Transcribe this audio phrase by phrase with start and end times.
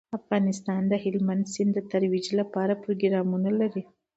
[0.19, 3.83] افغانستان د هلمند سیند د ترویج لپاره پروګرامونه لري.